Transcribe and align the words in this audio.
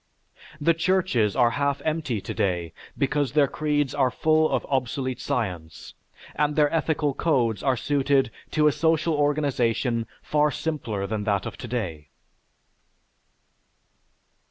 The 0.59 0.73
churches 0.73 1.35
are 1.35 1.51
half 1.51 1.79
empty 1.85 2.21
today 2.21 2.73
because 2.97 3.33
their 3.33 3.47
creeds 3.47 3.93
are 3.93 4.09
full 4.09 4.49
of 4.49 4.65
obsolete 4.67 5.19
science, 5.19 5.93
and 6.33 6.55
their 6.55 6.73
ethical 6.73 7.13
codes 7.13 7.61
are 7.61 7.77
suited 7.77 8.31
to 8.49 8.65
a 8.65 8.71
social 8.71 9.13
organization 9.13 10.07
far 10.23 10.49
simpler 10.49 11.05
than 11.05 11.23
that 11.25 11.45
of 11.45 11.55
today. 11.55 12.09